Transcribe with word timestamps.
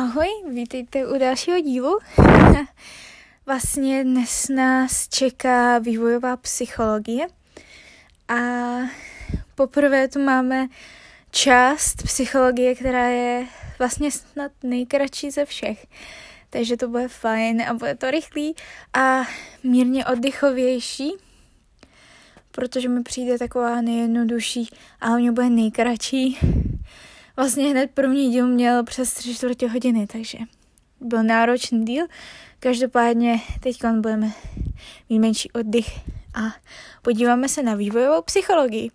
Ahoj, 0.00 0.28
vítejte 0.50 1.06
u 1.06 1.18
dalšího 1.18 1.60
dílu. 1.60 1.98
vlastně 3.46 4.04
dnes 4.04 4.48
nás 4.48 5.08
čeká 5.08 5.78
vývojová 5.78 6.36
psychologie 6.36 7.26
a 8.28 8.34
poprvé 9.54 10.08
tu 10.08 10.20
máme 10.20 10.66
část 11.30 12.02
psychologie, 12.02 12.74
která 12.74 13.08
je 13.08 13.46
vlastně 13.78 14.10
snad 14.10 14.52
nejkratší 14.62 15.30
ze 15.30 15.44
všech. 15.44 15.86
Takže 16.50 16.76
to 16.76 16.88
bude 16.88 17.08
fajn 17.08 17.62
a 17.62 17.74
bude 17.74 17.94
to 17.94 18.10
rychlý 18.10 18.54
a 18.94 19.22
mírně 19.62 20.06
oddychovější, 20.06 21.12
protože 22.50 22.88
mi 22.88 23.02
přijde 23.02 23.38
taková 23.38 23.80
nejjednodušší 23.80 24.68
a 25.00 25.06
hlavně 25.06 25.32
bude 25.32 25.50
nejkratší 25.50 26.38
vlastně 27.36 27.70
hned 27.70 27.90
první 27.94 28.30
díl 28.30 28.46
měl 28.46 28.84
přes 28.84 29.12
tři 29.12 29.34
čtvrtě 29.34 29.68
hodiny, 29.68 30.06
takže 30.06 30.38
byl 31.00 31.22
náročný 31.22 31.84
díl. 31.84 32.06
Každopádně 32.60 33.40
teď 33.60 33.76
budeme 34.00 34.32
mít 35.08 35.18
menší 35.18 35.52
oddych 35.52 35.98
a 36.34 36.40
podíváme 37.02 37.48
se 37.48 37.62
na 37.62 37.74
vývojovou 37.74 38.22
psychologii. 38.22 38.90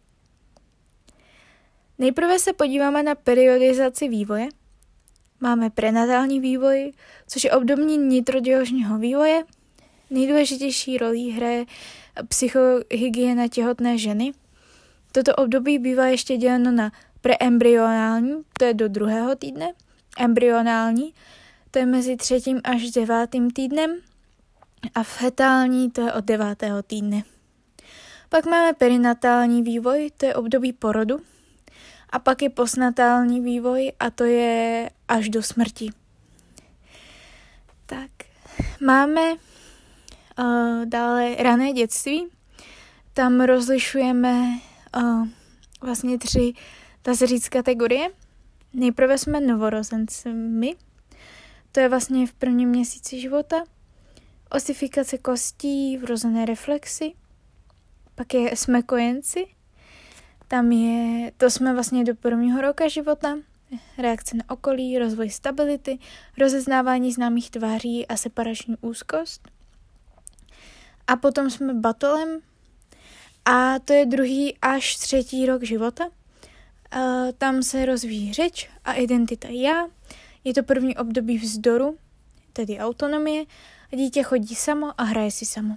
Nejprve 1.98 2.40
se 2.40 2.54
podíváme 2.54 3.04
na 3.04 3.16
periodizaci 3.16 4.08
vývoje. 4.08 4.48
Máme 5.40 5.70
prenatální 5.70 6.40
vývoj, 6.40 6.92
což 7.28 7.44
je 7.44 7.52
obdobní 7.52 7.98
nitroděložního 7.98 8.98
vývoje. 8.98 9.44
Nejdůležitější 10.10 10.98
roli 10.98 11.20
hraje 11.20 11.66
psychohygiena 12.28 13.48
těhotné 13.48 13.98
ženy. 13.98 14.32
Toto 15.12 15.36
období 15.36 15.80
bývá 15.80 16.06
ještě 16.06 16.38
děleno 16.38 16.72
na 16.72 16.92
Preembryonální, 17.26 18.44
to 18.60 18.66
je 18.66 18.74
do 18.74 18.88
druhého 18.88 19.36
týdne. 19.36 19.74
Embryonální, 20.18 21.14
to 21.72 21.80
je 21.80 21.86
mezi 21.86 22.16
třetím 22.18 22.62
až 22.64 22.92
devátým 22.92 23.52
týdnem. 23.52 23.96
A 24.96 25.04
fetální, 25.04 25.92
to 25.92 26.02
je 26.02 26.14
od 26.14 26.26
devátého 26.26 26.84
týdne. 26.84 27.24
Pak 28.30 28.46
máme 28.46 28.74
perinatální 28.74 29.64
vývoj, 29.64 30.12
to 30.18 30.26
je 30.26 30.36
období 30.36 30.74
porodu. 30.74 31.18
A 32.10 32.20
pak 32.20 32.42
je 32.42 32.50
postnatální 32.50 33.42
vývoj 33.42 33.92
a 34.00 34.10
to 34.10 34.24
je 34.24 34.90
až 35.08 35.30
do 35.30 35.44
smrti. 35.44 35.90
Tak, 37.86 38.12
máme 38.86 39.32
uh, 39.32 40.86
dále 40.86 41.36
rané 41.36 41.74
dětství. 41.74 42.28
Tam 43.14 43.42
rozlišujeme 43.42 44.60
uh, 44.98 45.28
vlastně 45.82 46.18
tři 46.18 46.54
dá 47.06 47.16
se 47.16 47.28
říct 47.28 47.50
kategorie. 47.50 48.10
Nejprve 48.74 49.18
jsme 49.18 49.42
novorozencemi, 49.42 50.76
to 51.72 51.80
je 51.80 51.90
vlastně 51.90 52.28
v 52.28 52.34
prvním 52.34 52.70
měsíci 52.70 53.20
života, 53.20 53.64
osifikace 54.52 55.18
kostí, 55.18 55.98
vrozené 55.98 56.46
reflexy, 56.46 57.14
pak 58.16 58.34
je 58.34 58.56
jsme 58.56 58.82
kojenci, 58.82 59.48
tam 60.48 60.72
je, 60.72 61.32
to 61.38 61.50
jsme 61.50 61.74
vlastně 61.74 62.04
do 62.04 62.16
prvního 62.16 62.62
roka 62.62 62.88
života, 62.88 63.38
reakce 63.98 64.38
na 64.38 64.44
okolí, 64.50 65.00
rozvoj 65.00 65.30
stability, 65.30 66.00
rozeznávání 66.38 67.12
známých 67.12 67.52
tváří 67.52 68.08
a 68.08 68.18
separační 68.18 68.76
úzkost. 68.82 69.50
A 71.08 71.16
potom 71.16 71.50
jsme 71.50 71.74
batolem. 71.74 72.40
A 73.46 73.80
to 73.80 73.94
je 73.94 74.06
druhý 74.06 74.58
až 74.62 74.96
třetí 74.96 75.46
rok 75.46 75.64
života– 75.64 76.10
tam 77.38 77.64
se 77.64 77.86
rozvíjí 77.86 78.34
řeč 78.34 78.70
a 78.86 78.94
identita 78.94 79.48
já. 79.52 79.88
Je 80.44 80.54
to 80.54 80.64
první 80.64 80.98
období 80.98 81.38
vzdoru, 81.38 81.98
tedy 82.54 82.80
autonomie, 82.80 83.46
a 83.94 83.96
dítě 83.96 84.24
chodí 84.24 84.56
samo 84.56 85.02
a 85.02 85.04
hraje 85.04 85.32
si 85.32 85.46
samo. 85.46 85.76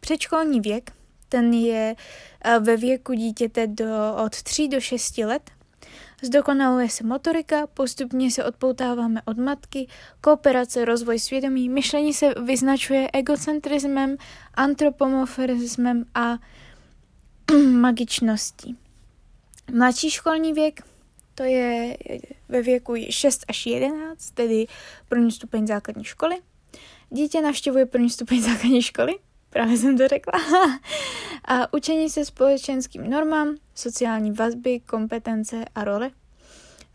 Předškolní 0.00 0.60
věk, 0.60 0.92
ten 1.28 1.52
je 1.52 1.96
uh, 1.96 2.64
ve 2.64 2.76
věku 2.76 3.12
dítěte 3.12 3.66
do, 3.66 4.16
od 4.24 4.42
3 4.42 4.68
do 4.68 4.80
6 4.80 5.18
let. 5.18 5.50
Zdokonaluje 6.22 6.88
se 6.88 7.04
motorika, 7.04 7.66
postupně 7.66 8.30
se 8.30 8.44
odpoutáváme 8.44 9.22
od 9.24 9.38
matky, 9.38 9.88
kooperace, 10.20 10.84
rozvoj 10.84 11.18
svědomí, 11.18 11.68
myšlení 11.68 12.14
se 12.14 12.34
vyznačuje 12.44 13.08
egocentrismem, 13.12 14.16
antropomorfismem 14.54 16.04
a 16.14 16.38
magičností. 17.70 18.87
Mladší 19.72 20.10
školní 20.10 20.52
věk, 20.52 20.82
to 21.34 21.42
je 21.42 21.96
ve 22.48 22.62
věku 22.62 22.94
6 23.10 23.44
až 23.48 23.66
11, 23.66 24.30
tedy 24.30 24.66
první 25.08 25.32
stupeň 25.32 25.66
základní 25.66 26.04
školy. 26.04 26.36
Dítě 27.10 27.40
navštěvuje 27.40 27.86
první 27.86 28.10
stupeň 28.10 28.40
základní 28.42 28.82
školy, 28.82 29.18
právě 29.50 29.76
jsem 29.76 29.98
to 29.98 30.08
řekla. 30.08 30.32
a 31.44 31.72
učení 31.72 32.10
se 32.10 32.24
společenským 32.24 33.10
normám, 33.10 33.56
sociální 33.74 34.32
vazby, 34.32 34.80
kompetence 34.80 35.64
a 35.74 35.84
role. 35.84 36.10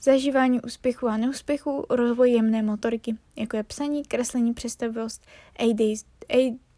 Zažívání 0.02 0.62
úspěchu 0.62 1.08
a 1.08 1.18
neúspěchu, 1.18 1.86
rozvoj 1.90 2.32
jemné 2.32 2.64
motoriky, 2.64 3.18
jako 3.36 3.58
je 3.58 3.64
psaní, 3.64 4.04
kreslení, 4.06 4.54
představivost, 4.54 5.26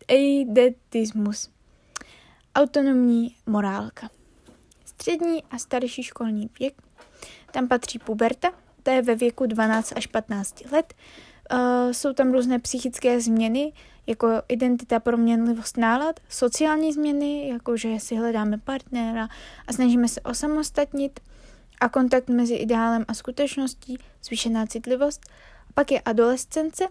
eidetismus. 0.07 1.49
Autonomní 2.55 3.35
morálka 3.45 4.09
střední 4.95 5.43
a 5.51 5.57
starší 5.57 6.03
školní 6.03 6.49
věk. 6.59 6.81
Tam 7.51 7.67
patří 7.67 7.99
puberta, 7.99 8.51
to 8.83 8.91
je 8.91 9.01
ve 9.01 9.15
věku 9.15 9.45
12 9.45 9.93
až 9.95 10.07
15 10.07 10.71
let. 10.71 10.93
Uh, 11.53 11.91
jsou 11.91 12.13
tam 12.13 12.31
různé 12.31 12.59
psychické 12.59 13.21
změny, 13.21 13.73
jako 14.07 14.27
identita, 14.47 14.99
proměnlivost 14.99 15.77
nálad, 15.77 16.19
sociální 16.29 16.93
změny, 16.93 17.49
jako 17.49 17.77
že 17.77 17.99
si 17.99 18.15
hledáme 18.15 18.57
partnera 18.57 19.27
a 19.67 19.73
snažíme 19.73 20.07
se 20.07 20.21
osamostatnit 20.21 21.19
a 21.81 21.89
kontakt 21.89 22.29
mezi 22.29 22.55
ideálem 22.55 23.05
a 23.07 23.13
skutečností, 23.13 23.97
zvýšená 24.23 24.65
citlivost. 24.65 25.21
Pak 25.73 25.91
je 25.91 26.01
adolescence, 26.01 26.87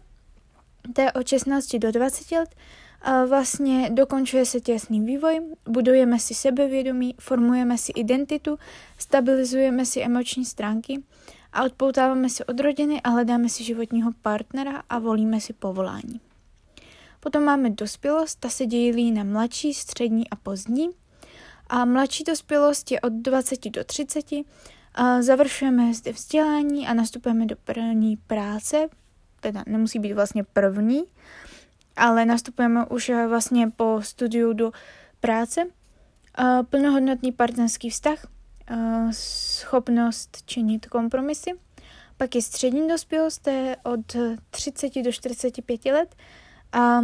to 0.95 1.01
je 1.01 1.13
od 1.13 1.29
16 1.29 1.75
do 1.75 1.93
20 1.93 2.37
let, 2.37 2.55
a 3.05 3.25
vlastně 3.25 3.91
dokončuje 3.93 4.47
se 4.47 4.61
těsný 4.61 5.01
vývoj, 5.01 5.41
budujeme 5.69 6.19
si 6.19 6.35
sebevědomí, 6.35 7.15
formujeme 7.21 7.79
si 7.79 7.93
identitu, 7.93 8.59
stabilizujeme 8.99 9.87
si 9.87 10.01
emoční 10.01 10.45
stránky 10.45 11.03
a 11.53 11.65
odpoutáváme 11.65 12.29
se 12.29 12.45
od 12.45 12.61
rodiny 12.61 13.01
a 13.03 13.09
hledáme 13.09 13.49
si 13.49 13.65
životního 13.65 14.11
partnera 14.23 14.83
a 14.89 14.99
volíme 14.99 15.41
si 15.41 15.53
povolání. 15.53 16.21
Potom 17.21 17.45
máme 17.45 17.71
dospělost, 17.71 18.41
ta 18.41 18.49
se 18.49 18.67
dělí 18.67 19.13
na 19.13 19.25
mladší, 19.25 19.75
střední 19.75 20.31
a 20.31 20.37
pozdní. 20.37 20.89
A 21.67 21.85
mladší 21.85 22.25
dospělost 22.25 22.91
je 22.91 23.01
od 23.01 23.13
20 23.13 23.71
do 23.71 23.85
30. 23.85 24.25
A 24.95 25.23
završujeme 25.23 25.95
zde 25.95 26.13
vzdělání 26.13 26.87
a 26.87 26.95
nastupujeme 26.95 27.47
do 27.47 27.57
první 27.65 28.17
práce, 28.17 28.89
teda 29.41 29.65
nemusí 29.67 29.99
být 29.99 30.13
vlastně 30.13 30.45
první, 30.45 31.05
ale 31.97 32.25
nastupujeme 32.25 32.87
už 32.87 33.09
eh, 33.09 33.27
vlastně 33.27 33.71
po 33.77 33.99
studiu 34.03 34.53
do 34.53 34.73
práce. 35.21 35.65
Plnohodnotný 36.71 37.33
partnerský 37.33 37.91
vztah, 37.91 38.27
schopnost 39.11 40.43
činit 40.47 40.87
kompromisy. 40.87 41.51
Pak 42.17 42.35
je 42.35 42.43
střední 42.43 42.89
dospělost, 42.89 43.43
to 43.43 43.51
je 43.51 43.77
od 43.83 44.17
30 44.51 45.03
do 45.03 45.13
45 45.13 45.85
let. 45.85 46.15
A 46.73 47.01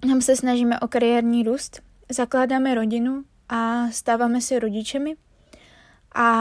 tam 0.00 0.20
se 0.20 0.36
snažíme 0.36 0.80
o 0.80 0.88
kariérní 0.88 1.42
růst, 1.42 1.80
zakládáme 2.08 2.74
rodinu 2.74 3.24
a 3.48 3.90
stáváme 3.90 4.40
se 4.40 4.58
rodičemi. 4.58 5.16
A 6.14 6.34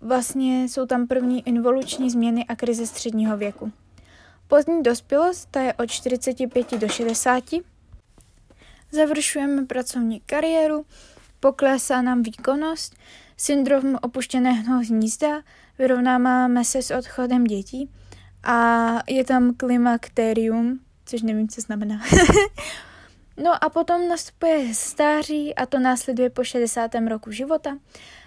vlastně 0.00 0.64
jsou 0.64 0.86
tam 0.86 1.06
první 1.06 1.48
involuční 1.48 2.10
změny 2.10 2.44
a 2.44 2.56
krize 2.56 2.86
středního 2.86 3.36
věku. 3.36 3.72
Pozdní 4.48 4.82
dospělost, 4.82 5.48
ta 5.50 5.60
je 5.60 5.74
od 5.74 5.90
45 5.90 6.74
do 6.74 6.88
60. 6.88 7.44
Završujeme 8.90 9.66
pracovní 9.66 10.20
kariéru, 10.20 10.86
poklesá 11.40 12.02
nám 12.02 12.22
výkonnost, 12.22 12.94
syndrom 13.36 13.98
opuštěného 14.02 14.78
hnízda, 14.78 15.42
vyrovnáváme 15.78 16.64
se 16.64 16.82
s 16.82 16.90
odchodem 16.90 17.44
dětí 17.44 17.90
a 18.44 18.88
je 19.08 19.24
tam 19.24 19.54
klimakterium, 19.54 20.80
což 21.06 21.22
nevím, 21.22 21.48
co 21.48 21.60
znamená. 21.60 22.00
no 23.36 23.64
a 23.64 23.68
potom 23.68 24.08
nastupuje 24.08 24.74
stáří 24.74 25.54
a 25.54 25.66
to 25.66 25.78
následuje 25.78 26.30
po 26.30 26.44
60. 26.44 26.90
roku 27.08 27.30
života. 27.30 27.78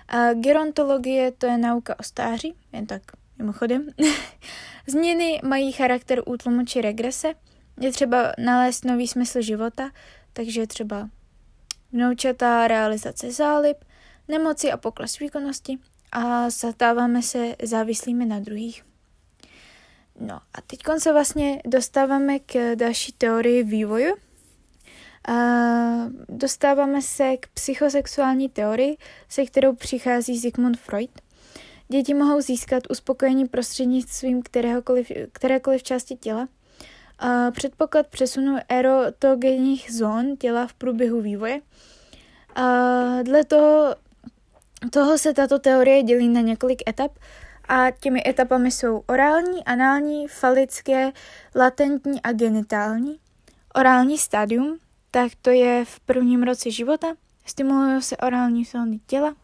A 0.07 0.33
gerontologie 0.33 1.31
to 1.31 1.45
je 1.45 1.57
nauka 1.57 2.00
o 2.00 2.03
stáří, 2.03 2.56
jen 2.73 2.85
tak 2.85 3.01
mimochodem. 3.38 3.88
Změny 4.88 5.40
mají 5.44 5.72
charakter 5.72 6.22
útlumu 6.26 6.66
či 6.66 6.82
regrese. 6.82 7.34
Je 7.82 7.92
třeba 7.92 8.32
nalézt 8.38 8.86
nový 8.86 9.08
smysl 9.08 9.42
života, 9.42 9.92
takže 10.34 10.68
třeba 10.68 11.10
vnoučatá 11.92 12.68
realizace 12.68 13.32
zálib, 13.32 13.78
nemoci 14.28 14.72
a 14.72 14.78
pokles 14.78 15.20
výkonnosti 15.20 15.78
a 16.12 16.50
stáváme 16.50 17.22
se 17.22 17.56
závislými 17.64 18.26
na 18.26 18.40
druhých. 18.40 18.84
No 20.20 20.36
a 20.36 20.62
teď 20.68 20.80
se 20.98 21.14
vlastně 21.14 21.62
dostáváme 21.66 22.40
k 22.40 22.76
další 22.76 23.12
teorii 23.12 23.64
vývoje. 23.64 24.14
Dostáváme 26.30 27.02
se 27.02 27.38
k 27.38 27.48
psychosexuální 27.48 28.50
teorii, 28.50 28.98
se 29.30 29.46
kterou 29.46 29.76
přichází 29.76 30.40
Sigmund 30.40 30.80
Freud. 30.80 31.25
Děti 31.88 32.14
mohou 32.14 32.42
získat 32.42 32.84
uspokojení 32.90 33.48
prostřednictvím 33.48 34.42
kteréhokoliv, 34.42 35.12
kterékoliv 35.32 35.84
části 35.84 36.16
těla. 36.16 36.48
A 37.20 37.52
předpoklad 37.52 38.08
přesunu 38.08 38.58
erotogenních 38.70 39.94
zón 39.94 40.38
těla 40.38 40.68
v 40.68 40.74
průběhu 40.74 41.22
vývoje. 41.22 41.62
A 42.56 42.64
dle 43.24 43.44
toho, 43.44 43.96
toho 44.92 45.18
se 45.18 45.34
tato 45.34 45.60
teorie 45.60 46.04
dělí 46.04 46.30
na 46.30 46.42
několik 46.42 46.90
etap 46.90 47.12
a 47.68 47.92
těmi 47.92 48.22
etapami 48.28 48.72
jsou 48.72 49.04
orální, 49.08 49.64
anální, 49.66 50.28
falické, 50.28 51.12
latentní 51.56 52.22
a 52.22 52.32
genitální. 52.32 53.20
Orální 53.76 54.18
stádium, 54.18 54.80
tak 55.12 55.32
to 55.42 55.50
je 55.50 55.86
v 55.86 56.00
prvním 56.00 56.44
roce 56.44 56.72
života, 56.72 57.08
stimulují 57.46 58.02
se 58.02 58.18
orální 58.18 58.66
zóny 58.66 59.00
těla, 59.08 59.36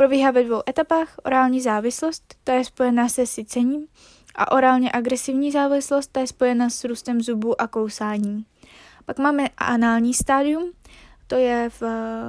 probíhá 0.00 0.30
ve 0.30 0.44
dvou 0.44 0.62
etapách, 0.68 1.14
orální 1.24 1.60
závislost, 1.60 2.34
ta 2.44 2.54
je 2.54 2.64
spojená 2.64 3.08
se 3.08 3.26
sycením, 3.26 3.86
a 4.34 4.52
orálně 4.52 4.92
agresivní 4.92 5.50
závislost, 5.50 6.06
ta 6.12 6.20
je 6.20 6.26
spojená 6.26 6.70
s 6.70 6.84
růstem 6.84 7.20
zubů 7.20 7.60
a 7.60 7.66
kousáním. 7.66 8.44
Pak 9.06 9.18
máme 9.18 9.48
anální 9.56 10.14
stádium, 10.14 10.72
to 11.26 11.34
je 11.34 11.70
v, 11.80 11.82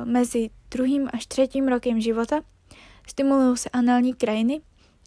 mezi 0.06 0.50
druhým 0.72 1.10
až 1.14 1.26
třetím 1.26 1.68
rokem 1.68 2.02
života, 2.02 2.42
stimulují 3.08 3.58
se 3.58 3.70
anální 3.70 4.14
krajiny, 4.14 4.62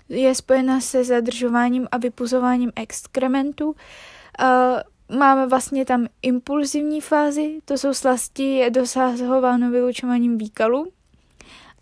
je 0.08 0.34
spojena 0.34 0.80
se 0.80 1.04
zadržováním 1.04 1.88
a 1.92 1.96
vypuzováním 1.96 2.72
exkrementů. 2.76 3.66
Uh, 3.68 5.16
máme 5.18 5.46
vlastně 5.46 5.84
tam 5.84 6.06
impulzivní 6.22 7.00
fázi, 7.00 7.60
to 7.64 7.78
jsou 7.78 7.94
slasti, 7.94 8.54
je 8.54 8.70
dosahováno 8.70 9.70
vylučováním 9.70 10.38
výkalů. 10.38 10.92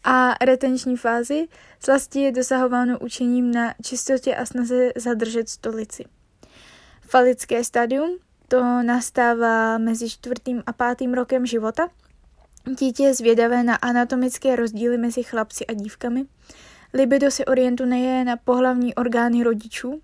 A 0.04 0.34
retenční 0.44 0.96
fázi, 0.96 1.48
slasti 1.84 2.20
je 2.20 2.32
dosahováno 2.32 2.98
učením 2.98 3.52
na 3.52 3.74
čistotě 3.82 4.36
a 4.36 4.46
snaze 4.46 4.90
zadržet 4.96 5.48
stolici. 5.48 6.04
Falické 7.00 7.64
stadium, 7.64 8.18
to 8.48 8.82
nastává 8.82 9.78
mezi 9.78 10.10
čtvrtým 10.10 10.62
a 10.66 10.72
pátým 10.72 11.14
rokem 11.14 11.46
života. 11.46 11.88
Dítě 12.78 13.02
je 13.02 13.14
zvědavé 13.14 13.62
na 13.62 13.76
anatomické 13.76 14.56
rozdíly 14.56 14.98
mezi 14.98 15.22
chlapci 15.22 15.66
a 15.66 15.72
dívkami. 15.72 16.24
Libido 16.94 17.30
se 17.30 17.44
orientuje 17.44 18.24
na 18.24 18.36
pohlavní 18.36 18.94
orgány 18.94 19.44
rodičů, 19.44 20.02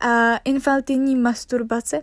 a 0.00 0.36
infantilní 0.36 1.16
masturbace, 1.16 2.02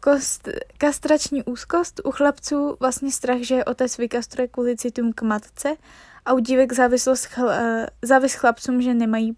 kost, 0.00 0.48
kastrační 0.78 1.42
úzkost, 1.42 2.00
u 2.04 2.10
chlapců 2.10 2.76
vlastně 2.80 3.12
strach, 3.12 3.40
že 3.40 3.64
otec 3.64 3.98
vykastruje 3.98 4.48
kvůli 4.48 4.76
citům 4.76 5.12
k 5.12 5.22
matce 5.22 5.76
a 6.24 6.32
u 6.32 6.38
dívek 6.38 6.72
závislost 6.72 7.24
chl, 7.24 7.50
závis 8.02 8.34
chlapcům, 8.34 8.82
že 8.82 8.94
nemají 8.94 9.36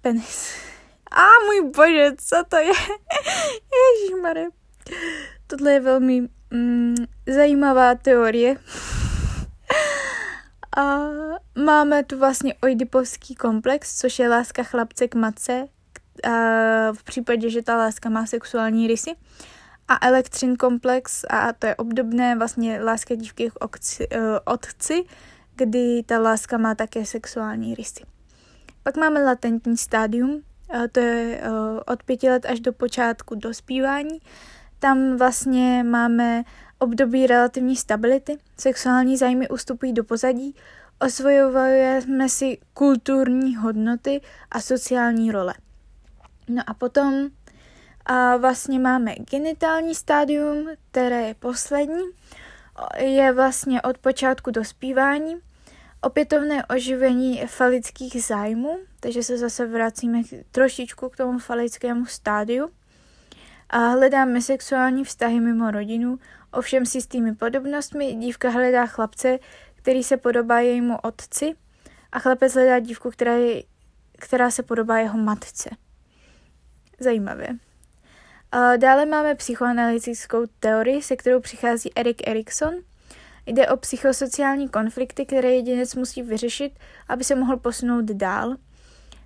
penis. 0.00 0.54
A 1.10 1.22
můj 1.46 1.70
bože, 1.70 2.12
co 2.18 2.36
to 2.48 2.56
je? 2.56 2.72
Ježišmarja. 4.02 4.48
Tohle 5.46 5.72
je 5.72 5.80
velmi 5.80 6.28
mm, 6.50 6.94
zajímavá 7.26 7.94
teorie. 7.94 8.56
A 10.76 10.98
máme 11.64 12.04
tu 12.04 12.18
vlastně 12.18 12.54
oidipovský 12.62 13.34
komplex, 13.34 13.98
což 13.98 14.18
je 14.18 14.28
láska 14.28 14.62
chlapce 14.62 15.08
k 15.08 15.14
matce, 15.14 15.64
v 16.92 17.04
případě, 17.04 17.50
že 17.50 17.62
ta 17.62 17.76
láska 17.76 18.08
má 18.08 18.26
sexuální 18.26 18.86
rysy. 18.86 19.10
A 19.88 20.06
elektřin 20.06 20.56
komplex, 20.56 21.24
a 21.30 21.52
to 21.52 21.66
je 21.66 21.76
obdobné 21.76 22.36
vlastně 22.36 22.80
láska 22.82 23.14
dívky 23.14 23.50
k 23.50 23.64
uh, 23.64 24.18
otci, 24.44 25.04
kdy 25.56 26.02
ta 26.06 26.18
láska 26.18 26.58
má 26.58 26.74
také 26.74 27.06
sexuální 27.06 27.74
rysy. 27.74 28.04
Pak 28.82 28.96
máme 28.96 29.24
latentní 29.24 29.76
stádium, 29.76 30.30
uh, 30.30 30.86
to 30.92 31.00
je 31.00 31.42
od 31.86 32.02
pěti 32.02 32.30
let 32.30 32.46
až 32.46 32.60
do 32.60 32.72
počátku 32.72 33.34
dospívání. 33.34 34.18
Tam 34.78 35.16
vlastně 35.16 35.84
máme 35.84 36.44
období 36.78 37.26
relativní 37.26 37.76
stability, 37.76 38.38
sexuální 38.58 39.16
zájmy 39.16 39.48
ustupují 39.48 39.92
do 39.92 40.04
pozadí, 40.04 40.54
osvojujeme 41.00 42.28
si 42.28 42.58
kulturní 42.74 43.56
hodnoty 43.56 44.20
a 44.50 44.60
sociální 44.60 45.32
role. 45.32 45.54
No 46.50 46.62
a 46.66 46.74
potom 46.74 47.28
a 48.06 48.36
vlastně 48.36 48.78
máme 48.78 49.14
genitální 49.14 49.94
stádium, 49.94 50.68
které 50.90 51.20
je 51.22 51.34
poslední, 51.34 52.02
je 52.98 53.32
vlastně 53.32 53.82
od 53.82 53.98
počátku 53.98 54.50
dospívání, 54.50 55.36
opětovné 56.00 56.66
oživení 56.66 57.46
falických 57.46 58.24
zájmů, 58.24 58.78
takže 59.00 59.22
se 59.22 59.38
zase 59.38 59.66
vracíme 59.66 60.22
trošičku 60.50 61.08
k 61.08 61.16
tomu 61.16 61.38
falickému 61.38 62.06
stádiu. 62.06 62.70
A 63.70 63.78
hledáme 63.78 64.42
sexuální 64.42 65.04
vztahy 65.04 65.40
mimo 65.40 65.70
rodinu, 65.70 66.18
Ovšem 66.52 66.86
s 66.86 66.94
jistými 66.94 67.34
podobnostmi. 67.34 68.14
Dívka 68.14 68.50
hledá 68.50 68.86
chlapce, 68.86 69.38
který 69.74 70.02
se 70.02 70.16
podobá 70.16 70.60
jejímu 70.60 70.98
otci 71.02 71.54
a 72.12 72.18
chlapec 72.18 72.54
hledá 72.54 72.78
dívku, 72.78 73.10
která, 73.10 73.32
je, 73.32 73.62
která 74.18 74.50
se 74.50 74.62
podobá 74.62 74.98
jeho 74.98 75.18
matce. 75.18 75.70
Zajímavé. 77.00 77.46
A 78.52 78.76
dále 78.76 79.06
máme 79.06 79.34
psychoanalytickou 79.34 80.46
teorii, 80.60 81.02
se 81.02 81.16
kterou 81.16 81.40
přichází 81.40 81.90
Erik 81.96 82.28
Erikson. 82.28 82.74
Jde 83.46 83.68
o 83.68 83.76
psychosociální 83.76 84.68
konflikty, 84.68 85.26
které 85.26 85.50
jedinec 85.50 85.94
musí 85.94 86.22
vyřešit, 86.22 86.72
aby 87.08 87.24
se 87.24 87.34
mohl 87.34 87.56
posunout 87.56 88.04
dál. 88.04 88.56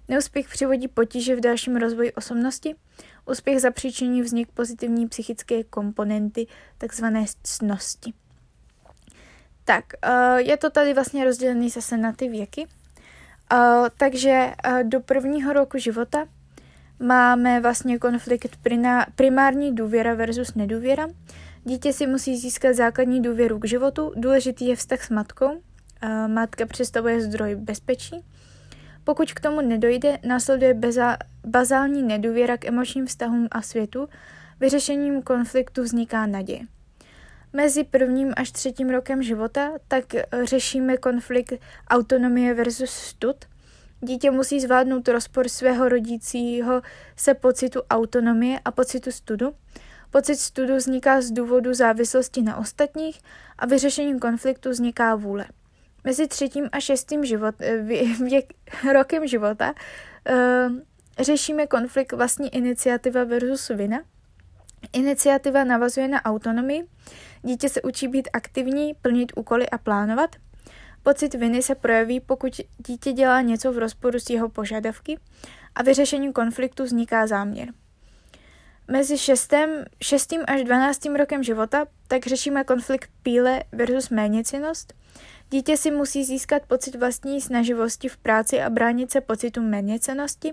Neúspěch 0.09 0.49
přivodí 0.49 0.88
potíže 0.88 1.37
v 1.37 1.41
dalším 1.41 1.76
rozvoji 1.76 2.12
osobnosti, 2.12 2.76
Úspěch 3.26 3.61
zapříčiní 3.61 4.23
vznik 4.23 4.49
pozitivní 4.53 5.09
psychické 5.09 5.65
komponenty, 5.65 6.47
takzvané 6.79 7.25
cnosti. 7.43 8.12
Tak, 9.65 9.85
je 10.37 10.56
to 10.56 10.71
tady 10.71 10.94
vlastně 10.94 11.25
rozdělený 11.25 11.71
zase 11.71 11.97
na 11.97 12.12
ty 12.12 12.29
věky. 12.29 12.67
Takže 13.97 14.55
do 14.82 15.00
prvního 15.00 15.53
roku 15.53 15.79
života 15.79 16.26
máme 17.05 17.61
vlastně 17.61 17.99
konflikt 17.99 18.59
primární 19.14 19.75
důvěra 19.75 20.14
versus 20.14 20.55
nedůvěra. 20.55 21.07
Dítě 21.64 21.93
si 21.93 22.07
musí 22.07 22.37
získat 22.37 22.75
základní 22.75 23.23
důvěru 23.23 23.59
k 23.59 23.67
životu, 23.67 24.12
důležitý 24.17 24.67
je 24.67 24.76
vztah 24.76 25.02
s 25.02 25.11
matkou. 25.11 25.61
Matka 26.26 26.67
představuje 26.67 27.21
zdroj 27.21 27.55
bezpečí. 27.55 28.25
Pokud 29.05 29.33
k 29.33 29.40
tomu 29.40 29.61
nedojde, 29.61 30.19
následuje 30.26 30.75
beza, 30.75 31.17
bazální 31.47 32.02
nedůvěra 32.02 32.57
k 32.57 32.64
emočním 32.64 33.07
vztahům 33.07 33.49
a 33.50 33.62
světu, 33.62 34.09
vyřešením 34.61 35.23
konfliktu 35.23 35.83
vzniká 35.83 36.26
naděje. 36.26 36.61
Mezi 37.52 37.85
prvním 37.85 38.33
až 38.37 38.50
třetím 38.50 38.90
rokem 38.90 39.23
života 39.23 39.71
tak 39.88 40.05
řešíme 40.43 40.97
konflikt 40.97 41.52
autonomie 41.88 42.55
versus 42.55 42.90
stud. 42.90 43.37
Dítě 44.04 44.30
musí 44.30 44.61
zvládnout 44.61 45.08
rozpor 45.08 45.49
svého 45.49 45.88
rodícího 45.88 46.82
se 47.16 47.34
pocitu 47.34 47.82
autonomie 47.90 48.61
a 48.64 48.70
pocitu 48.70 49.12
studu. 49.12 49.54
Pocit 50.11 50.37
studu 50.37 50.76
vzniká 50.76 51.20
z 51.20 51.30
důvodu 51.30 51.75
závislosti 51.75 52.42
na 52.42 52.56
ostatních 52.56 53.20
a 53.58 53.66
vyřešením 53.66 54.18
konfliktu 54.18 54.70
vzniká 54.70 55.14
vůle. 55.14 55.46
Mezi 56.04 56.28
třetím 56.28 56.68
a 56.73 56.80
šestým 56.80 57.25
život, 57.25 57.54
věk, 58.25 58.54
rokem 58.92 59.26
života 59.26 59.75
uh, 60.30 60.73
řešíme 61.20 61.66
konflikt 61.66 62.12
vlastní 62.12 62.54
iniciativa 62.54 63.25
versus 63.25 63.68
vina. 63.68 63.99
Iniciativa 64.92 65.64
navazuje 65.64 66.08
na 66.08 66.25
autonomii. 66.25 66.88
Dítě 67.42 67.68
se 67.68 67.82
učí 67.82 68.08
být 68.08 68.28
aktivní, 68.32 68.94
plnit 68.94 69.32
úkoly 69.37 69.70
a 69.70 69.78
plánovat. 69.78 70.37
Pocit 71.04 71.34
viny 71.34 71.62
se 71.62 71.75
projeví, 71.75 72.20
pokud 72.20 72.61
dítě 72.87 73.12
dělá 73.12 73.40
něco 73.40 73.73
v 73.73 73.78
rozporu 73.78 74.18
s 74.18 74.30
jeho 74.30 74.49
požadavky 74.49 75.18
a 75.75 75.82
vyřešením 75.82 76.32
konfliktu 76.32 76.84
vzniká 76.84 77.26
záměr. 77.26 77.68
Mezi 78.88 79.18
6. 79.18 79.54
6. 80.02 80.32
až 80.46 80.64
12. 80.64 81.04
rokem 81.04 81.42
života 81.42 81.87
tak 82.08 82.26
řešíme 82.26 82.64
konflikt 82.64 83.11
píle 83.23 83.62
versus 83.73 84.11
méněcenost. 84.11 84.94
Dítě 85.50 85.76
si 85.76 85.90
musí 85.90 86.25
získat 86.25 86.62
pocit 86.66 86.94
vlastní 86.94 87.40
snaživosti 87.40 88.08
v 88.08 88.16
práci 88.16 88.62
a 88.62 88.70
bránit 88.70 89.11
se 89.11 89.20
pocitu 89.20 89.62
méněcenosti. 89.62 90.52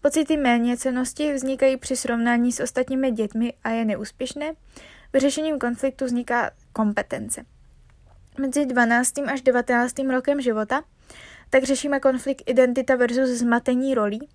Pocity 0.00 0.36
méněcenosti 0.36 1.32
vznikají 1.32 1.76
při 1.76 1.96
srovnání 1.96 2.52
s 2.52 2.60
ostatními 2.60 3.10
dětmi 3.10 3.52
a 3.64 3.70
je 3.70 3.84
neúspěšné. 3.84 4.52
Vyřešením 5.12 5.58
konfliktu 5.58 6.04
vzniká 6.04 6.50
kompetence. 6.72 7.44
Mezi 8.38 8.66
12. 8.66 9.18
až 9.18 9.42
19. 9.42 9.94
rokem 9.98 10.40
života 10.40 10.82
tak 11.50 11.64
řešíme 11.64 12.00
konflikt 12.00 12.42
identita 12.46 12.96
versus 12.96 13.28
zmatení 13.30 13.94
rolí. 13.94 14.28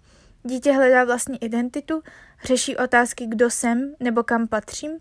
Dítě 0.44 0.72
hledá 0.72 1.04
vlastní 1.04 1.44
identitu, 1.44 2.01
řeší 2.44 2.77
otázky, 2.77 3.25
kdo 3.25 3.50
jsem 3.50 3.96
nebo 4.00 4.24
kam 4.24 4.48
patřím 4.48 4.92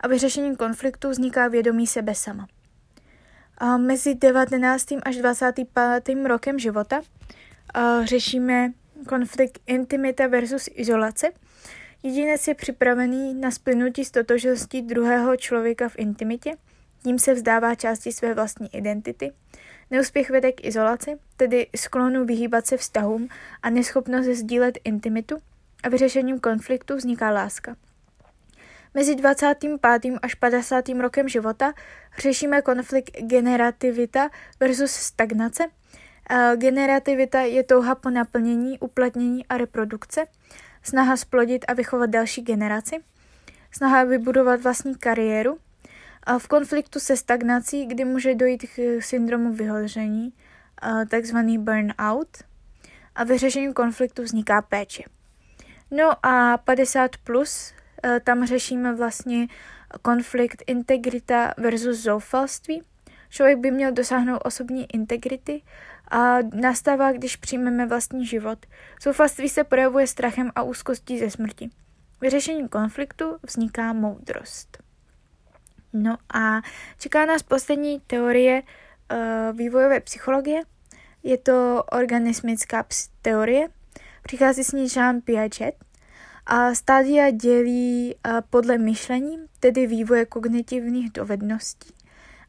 a 0.00 0.08
vyřešením 0.08 0.56
konfliktu 0.56 1.10
vzniká 1.10 1.48
vědomí 1.48 1.86
sebe 1.86 2.14
sama. 2.14 2.46
A 3.58 3.76
mezi 3.76 4.14
19. 4.14 4.86
až 5.02 5.16
25. 5.16 6.24
rokem 6.24 6.58
života 6.58 7.00
řešíme 8.04 8.72
konflikt 9.08 9.58
intimita 9.66 10.26
versus 10.26 10.68
izolace. 10.74 11.28
Jedinec 12.02 12.48
je 12.48 12.54
připravený 12.54 13.34
na 13.34 13.50
splynutí 13.50 14.04
z 14.04 14.10
totožností 14.10 14.82
druhého 14.82 15.36
člověka 15.36 15.88
v 15.88 15.98
intimitě, 15.98 16.52
tím 17.06 17.18
se 17.18 17.34
vzdává 17.34 17.74
části 17.74 18.12
své 18.12 18.34
vlastní 18.34 18.76
identity. 18.76 19.32
Neúspěch 19.90 20.30
vede 20.30 20.52
k 20.52 20.64
izolaci, 20.64 21.16
tedy 21.36 21.66
sklonu 21.76 22.24
vyhýbat 22.24 22.66
se 22.66 22.76
vztahům 22.76 23.28
a 23.62 23.70
neschopnost 23.70 24.26
sdílet 24.26 24.78
intimitu 24.84 25.36
a 25.82 25.88
vyřešením 25.88 26.40
konfliktu 26.40 26.96
vzniká 26.96 27.30
láska. 27.30 27.76
Mezi 28.94 29.14
25. 29.14 29.80
až 30.22 30.34
50. 30.34 30.88
rokem 30.88 31.28
života 31.28 31.72
řešíme 32.18 32.62
konflikt 32.62 33.16
generativita 33.20 34.30
versus 34.60 34.90
stagnace. 34.90 35.64
Generativita 36.56 37.40
je 37.40 37.62
touha 37.64 37.94
po 37.94 38.10
naplnění, 38.10 38.78
uplatnění 38.78 39.46
a 39.46 39.58
reprodukce, 39.58 40.24
snaha 40.82 41.16
splodit 41.16 41.64
a 41.68 41.72
vychovat 41.72 42.10
další 42.10 42.42
generaci, 42.42 42.96
snaha 43.70 44.04
vybudovat 44.04 44.60
vlastní 44.60 44.94
kariéru, 44.94 45.58
a 46.26 46.38
v 46.38 46.48
konfliktu 46.48 47.00
se 47.00 47.16
stagnací, 47.16 47.86
kdy 47.86 48.04
může 48.04 48.34
dojít 48.34 48.66
k 48.76 49.02
syndromu 49.02 49.52
vyhoření, 49.52 50.32
takzvaný 51.10 51.58
burnout, 51.58 52.28
a 53.16 53.24
vyřešením 53.24 53.72
konfliktu 53.72 54.22
vzniká 54.22 54.62
péče. 54.62 55.02
No 55.90 56.26
a 56.26 56.58
50 56.58 57.16
plus, 57.16 57.74
e, 58.04 58.20
tam 58.20 58.46
řešíme 58.46 58.94
vlastně 58.94 59.46
konflikt 60.02 60.62
integrita 60.66 61.54
versus 61.56 61.98
zoufalství. 61.98 62.82
Člověk 63.30 63.58
by 63.58 63.70
měl 63.70 63.92
dosáhnout 63.92 64.40
osobní 64.44 64.86
integrity 64.94 65.62
a 66.10 66.38
nastává, 66.42 67.12
když 67.12 67.36
přijmeme 67.36 67.86
vlastní 67.86 68.26
život. 68.26 68.66
Zoufalství 69.02 69.48
se 69.48 69.64
projevuje 69.64 70.06
strachem 70.06 70.50
a 70.54 70.62
úzkostí 70.62 71.18
ze 71.18 71.30
smrti. 71.30 71.70
Vyřešením 72.20 72.68
konfliktu 72.68 73.36
vzniká 73.42 73.92
moudrost. 73.92 74.85
No 76.02 76.16
a 76.34 76.62
čeká 76.98 77.26
nás 77.26 77.42
poslední 77.42 78.00
teorie 78.06 78.62
uh, 78.62 79.56
vývojové 79.58 80.00
psychologie. 80.00 80.62
Je 81.22 81.38
to 81.38 81.84
organismická 81.92 82.86
teorie. 83.22 83.68
Přichází 84.22 84.64
s 84.64 84.72
ní 84.72 84.88
Jean 84.96 85.20
Piaget. 85.20 85.74
A 86.46 86.74
stádia 86.74 87.30
dělí 87.30 88.14
uh, 88.14 88.40
podle 88.50 88.78
myšlení, 88.78 89.46
tedy 89.60 89.86
vývoje 89.86 90.26
kognitivních 90.26 91.12
dovedností. 91.12 91.94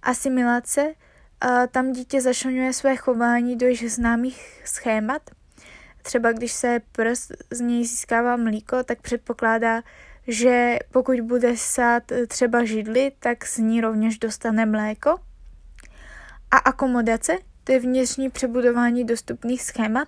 Asimilace, 0.04 0.82
uh, 0.84 1.68
tam 1.72 1.92
dítě 1.92 2.22
zašlňuje 2.22 2.74
své 2.74 2.96
chování 2.96 3.56
do 3.56 3.68
již 3.68 3.94
známých 3.94 4.62
schémat. 4.66 5.22
Třeba 6.02 6.32
když 6.32 6.52
se 6.52 6.82
prst 6.92 7.32
z 7.52 7.60
něj 7.60 7.86
získává 7.86 8.36
mlíko, 8.36 8.84
tak 8.84 9.02
předpokládá, 9.02 9.82
že 10.28 10.80
pokud 10.92 11.20
bude 11.22 11.58
sát 11.58 12.12
eh, 12.12 12.28
třeba 12.28 12.66
židli, 12.66 13.12
tak 13.20 13.46
z 13.46 13.58
ní 13.58 13.82
rovněž 13.82 14.20
dostane 14.20 14.66
mléko. 14.66 15.20
A 16.52 16.58
akomodace, 16.58 17.38
to 17.64 17.72
je 17.72 17.80
vnitřní 17.80 18.30
přebudování 18.30 19.04
dostupných 19.04 19.64
schémat, 19.64 20.08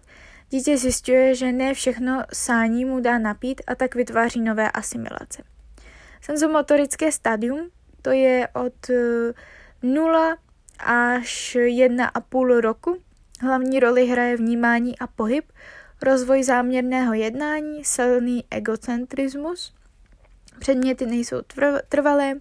dítě 0.50 0.78
zjišťuje, 0.78 1.36
že 1.36 1.52
ne 1.52 1.74
všechno 1.74 2.24
sání 2.34 2.86
mu 2.86 3.00
dá 3.00 3.18
napít 3.18 3.62
a 3.68 3.76
tak 3.76 3.96
vytváří 3.96 4.42
nové 4.42 4.72
asimilace. 4.72 5.44
Senzomotorické 6.22 7.12
stadium, 7.12 7.70
to 8.02 8.12
je 8.12 8.48
od 8.48 8.90
0 9.84 10.32
eh, 10.32 10.38
až 10.80 11.58
1,5 11.60 12.60
roku. 12.60 12.98
Hlavní 13.42 13.80
roli 13.80 14.08
hraje 14.08 14.38
vnímání 14.38 15.00
a 15.00 15.08
pohyb, 15.08 15.52
rozvoj 16.02 16.44
záměrného 16.44 17.14
jednání, 17.14 17.86
silný 17.86 18.44
egocentrismus– 18.52 19.74
Předměty 20.60 21.06
nejsou 21.06 21.38
trvalé, 21.89 22.34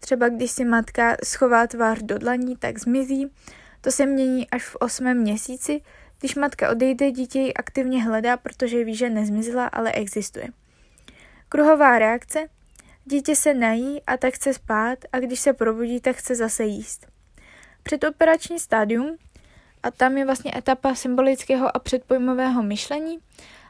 třeba 0.00 0.28
když 0.28 0.50
si 0.50 0.64
matka 0.64 1.16
schová 1.24 1.66
tvář 1.66 2.02
do 2.02 2.18
dlaní, 2.18 2.56
tak 2.56 2.78
zmizí. 2.78 3.32
To 3.80 3.90
se 3.90 4.06
mění 4.06 4.50
až 4.50 4.64
v 4.64 4.76
osmém 4.76 5.18
měsíci. 5.18 5.80
Když 6.20 6.34
matka 6.34 6.70
odejde, 6.70 7.10
dítě 7.10 7.38
ji 7.38 7.54
aktivně 7.54 8.04
hledá, 8.04 8.36
protože 8.36 8.84
ví, 8.84 8.94
že 8.94 9.10
nezmizela, 9.10 9.66
ale 9.66 9.92
existuje. 9.92 10.48
Kruhová 11.48 11.98
reakce. 11.98 12.48
Dítě 13.04 13.36
se 13.36 13.54
nají 13.54 14.02
a 14.06 14.16
tak 14.16 14.34
chce 14.34 14.54
spát 14.54 14.98
a 15.12 15.18
když 15.18 15.40
se 15.40 15.52
probudí, 15.52 16.00
tak 16.00 16.16
chce 16.16 16.34
zase 16.34 16.64
jíst. 16.64 17.06
Předoperační 17.82 18.58
stádium, 18.58 19.16
a 19.82 19.90
tam 19.90 20.18
je 20.18 20.24
vlastně 20.24 20.52
etapa 20.56 20.94
symbolického 20.94 21.76
a 21.76 21.78
předpojmového 21.78 22.62
myšlení, 22.62 23.18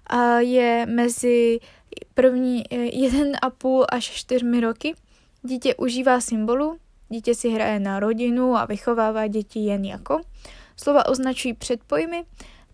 a 0.07 0.39
je 0.39 0.87
mezi 0.87 1.59
první 2.15 2.65
eh, 2.71 2.77
jeden 2.77 3.33
a 3.43 3.51
půl 3.51 3.87
až 3.93 4.05
čtyřmi 4.05 4.61
roky. 4.61 4.95
Dítě 5.43 5.75
užívá 5.75 6.21
symbolu, 6.21 6.79
dítě 7.09 7.35
si 7.35 7.49
hraje 7.49 7.81
na 7.81 8.01
rodinu 8.01 8.57
a 8.57 8.65
vychovává 8.65 9.27
děti 9.27 9.61
jen 9.61 9.85
jako. 9.85 10.21
Slova 10.77 11.07
označují 11.07 11.55
předpojmy, 11.55 12.25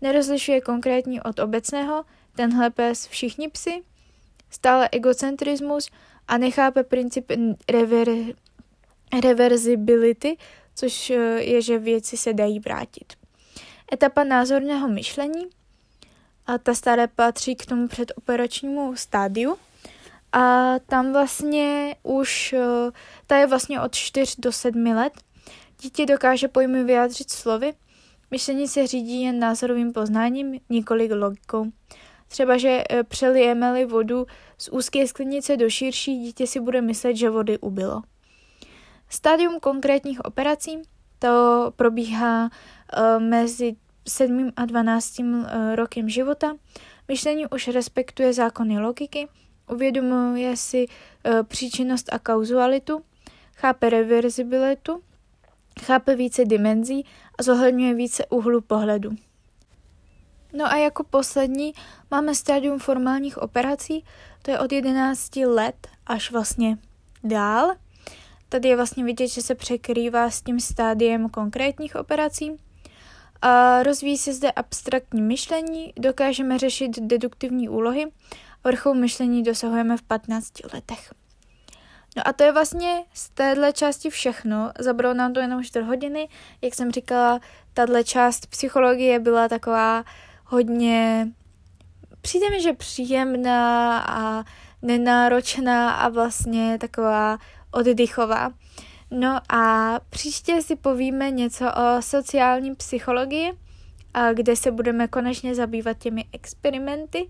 nerozlišuje 0.01 0.61
konkrétní 0.61 1.21
od 1.21 1.39
obecného, 1.39 2.05
tenhle 2.35 2.69
pes 2.69 3.07
všichni 3.07 3.49
psy, 3.49 3.83
stále 4.49 4.89
egocentrismus 4.91 5.89
a 6.27 6.37
nechápe 6.37 6.83
princip 6.83 7.31
rever, 7.69 8.07
reverzibility, 9.23 10.37
což 10.75 11.09
eh, 11.09 11.15
je, 11.43 11.61
že 11.61 11.79
věci 11.79 12.17
se 12.17 12.33
dají 12.33 12.59
vrátit. 12.59 13.13
Etapa 13.93 14.23
názorného 14.23 14.87
myšlení– 14.87 15.45
a 16.47 16.57
ta 16.57 16.73
staré 16.73 17.07
patří 17.07 17.55
k 17.55 17.65
tomu 17.65 17.87
předoperačnímu 17.87 18.95
stádiu. 18.95 19.57
A 20.31 20.73
tam 20.79 21.13
vlastně 21.13 21.95
už, 22.03 22.53
eh, 22.53 22.91
ta 23.27 23.37
je 23.37 23.47
vlastně 23.47 23.81
od 23.81 23.95
4 23.95 24.35
do 24.41 24.51
7 24.51 24.93
let. 24.93 25.13
Dítě 25.81 26.05
dokáže 26.05 26.47
pojmy 26.47 26.83
vyjádřit 26.83 27.31
slovy, 27.31 27.73
myšlení 28.31 28.67
se 28.67 28.87
řídí 28.87 29.21
jen 29.21 29.39
názorovým 29.39 29.93
poznáním, 29.93 30.59
několik 30.69 31.11
logikou. 31.11 31.65
Třeba, 32.27 32.57
že 32.57 32.83
eh, 32.89 33.03
přelijeme-li 33.03 33.85
vodu 33.85 34.25
z 34.57 34.69
úzké 34.69 35.07
sklenice 35.07 35.57
do 35.57 35.69
širší, 35.69 36.19
dítě 36.19 36.47
si 36.47 36.59
bude 36.59 36.81
myslet, 36.81 37.15
že 37.15 37.29
vody 37.29 37.59
ubylo. 37.59 38.01
Stádium 39.09 39.59
konkrétních 39.59 40.25
operací 40.25 40.81
to 41.19 41.71
probíhá 41.75 42.43
uh, 42.43 43.23
mezi 43.23 43.75
7. 44.07 44.51
a 44.55 44.65
12. 44.65 45.19
Eh, 45.19 45.75
rokem 45.75 46.09
života. 46.09 46.55
Myšlení 47.07 47.47
už 47.47 47.67
respektuje 47.67 48.33
zákony 48.33 48.79
logiky, 48.79 49.27
uvědomuje 49.71 50.57
si 50.57 50.85
eh, 51.23 51.43
příčinnost 51.43 52.13
a 52.13 52.19
kauzualitu, 52.19 53.01
chápe 53.55 53.89
reverzibilitu, 53.89 55.01
chápe 55.81 56.15
více 56.15 56.45
dimenzí 56.45 57.05
a 57.39 57.43
zohledňuje 57.43 57.93
více 57.93 58.25
úhlu 58.25 58.61
pohledu. 58.61 59.11
No 60.53 60.65
a 60.65 60.75
jako 60.75 61.03
poslední 61.03 61.73
máme 62.11 62.35
stádium 62.35 62.79
formálních 62.79 63.37
operací, 63.37 64.05
to 64.41 64.51
je 64.51 64.59
od 64.59 64.71
11 64.71 65.35
let 65.35 65.87
až 66.07 66.31
vlastně 66.31 66.77
dál. 67.23 67.75
Tady 68.49 68.69
je 68.69 68.75
vlastně 68.75 69.03
vidět, 69.03 69.27
že 69.27 69.41
se 69.41 69.55
překrývá 69.55 70.29
s 70.29 70.41
tím 70.41 70.59
stádiem 70.59 71.29
konkrétních 71.29 71.95
operací. 71.95 72.51
A 73.41 73.83
rozvíjí 73.83 74.17
se 74.17 74.33
zde 74.33 74.51
abstraktní 74.51 75.21
myšlení, 75.21 75.93
dokážeme 75.99 76.57
řešit 76.57 76.99
deduktivní 76.99 77.69
úlohy, 77.69 78.05
vrchol 78.63 78.93
myšlení 78.93 79.43
dosahujeme 79.43 79.97
v 79.97 80.01
15 80.01 80.51
letech. 80.73 81.13
No 82.17 82.27
a 82.27 82.33
to 82.33 82.43
je 82.43 82.51
vlastně 82.51 83.03
z 83.13 83.29
téhle 83.29 83.73
části 83.73 84.09
všechno. 84.09 84.71
Zabralo 84.79 85.13
nám 85.13 85.33
to 85.33 85.39
jenom 85.39 85.63
4 85.63 85.85
hodiny. 85.85 86.29
Jak 86.61 86.75
jsem 86.75 86.91
říkala, 86.91 87.39
tahle 87.73 88.03
část 88.03 88.47
psychologie 88.47 89.19
byla 89.19 89.47
taková 89.47 90.03
hodně, 90.45 91.27
přijde 92.21 92.49
mi, 92.49 92.61
že 92.61 92.73
příjemná 92.73 93.99
a 93.99 94.43
nenáročná 94.81 95.91
a 95.91 96.09
vlastně 96.09 96.77
taková 96.77 97.37
oddychová. 97.71 98.51
No 99.11 99.39
a 99.49 99.93
příště 100.09 100.61
si 100.61 100.75
povíme 100.75 101.31
něco 101.31 101.65
o 101.65 102.01
sociální 102.01 102.75
psychologii, 102.75 103.53
kde 104.33 104.55
se 104.55 104.71
budeme 104.71 105.07
konečně 105.07 105.55
zabývat 105.55 105.97
těmi 105.97 106.25
experimenty 106.33 107.27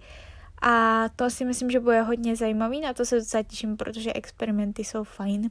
a 0.61 1.05
to 1.15 1.29
si 1.29 1.45
myslím, 1.45 1.71
že 1.71 1.79
bude 1.79 2.01
hodně 2.01 2.35
zajímavý, 2.35 2.81
na 2.81 2.93
to 2.93 3.05
se 3.05 3.19
docela 3.19 3.43
těším, 3.43 3.77
protože 3.77 4.13
experimenty 4.13 4.83
jsou 4.83 5.03
fajn. 5.03 5.49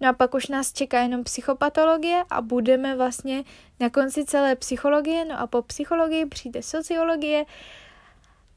No 0.00 0.08
a 0.08 0.12
pak 0.12 0.34
už 0.34 0.48
nás 0.48 0.72
čeká 0.72 1.00
jenom 1.00 1.24
psychopatologie 1.24 2.24
a 2.30 2.40
budeme 2.40 2.96
vlastně 2.96 3.44
na 3.80 3.90
konci 3.90 4.24
celé 4.24 4.56
psychologie, 4.56 5.24
no 5.24 5.40
a 5.40 5.46
po 5.46 5.62
psychologii 5.62 6.26
přijde 6.26 6.62
sociologie, 6.62 7.44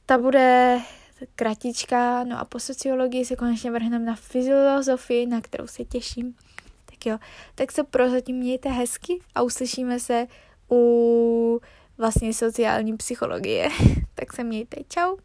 ta 0.06 0.18
bude 0.18 0.80
kratička, 1.36 2.24
no 2.24 2.40
a 2.40 2.46
po 2.46 2.60
sociologii 2.60 3.26
se 3.26 3.36
konečně 3.36 3.72
vrhneme 3.72 4.06
na 4.06 4.16
filozofii, 4.16 5.26
na 5.26 5.42
kterou 5.42 5.68
se 5.68 5.86
těším. 5.86 6.36
Tak 7.00 7.06
jo, 7.06 7.18
tak 7.56 7.72
se 7.72 7.84
prozatím 7.84 8.36
mějte 8.36 8.70
hezky 8.70 9.20
a 9.36 9.42
uslyšíme 9.42 10.00
se 10.00 10.28
u 10.72 11.62
vlastně 11.98 12.34
sociální 12.34 12.98
psychologie. 12.98 13.70
tak 14.16 14.34
se 14.34 14.44
mějte, 14.44 14.78
čau. 14.90 15.18